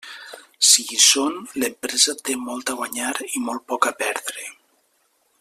Si 0.69 0.85
hi 0.93 0.95
són, 1.07 1.35
l'empresa 1.63 2.15
té 2.29 2.39
molt 2.47 2.73
a 2.73 2.77
guanyar 2.81 3.13
i 3.29 3.43
molt 3.51 3.67
poc 3.75 3.87
a 3.91 3.93
perdre. 4.01 4.49